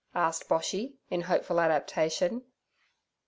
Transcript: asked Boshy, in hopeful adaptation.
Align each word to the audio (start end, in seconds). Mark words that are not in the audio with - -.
asked 0.15 0.49
Boshy, 0.49 0.95
in 1.11 1.21
hopeful 1.21 1.59
adaptation. 1.59 2.43